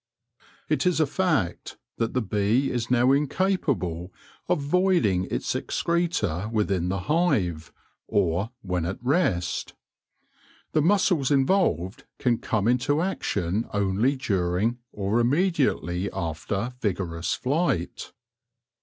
[0.67, 4.11] It is a fact that the bee is now incapable
[4.49, 7.71] of voiding its excreta within the hive,
[8.07, 9.75] or when at rest.
[10.71, 18.11] The muscles involved can come into action only during, or immediately after, vigorous flight.